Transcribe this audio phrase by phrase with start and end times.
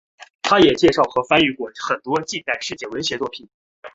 [0.41, 3.47] 它也介绍和翻译过很多近代世界文学作品。